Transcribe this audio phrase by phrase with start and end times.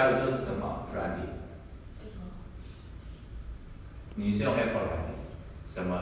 [0.00, 1.26] 还有就是什么软体？
[4.14, 5.12] 你是用 Apple 软体？
[5.66, 5.94] 什么？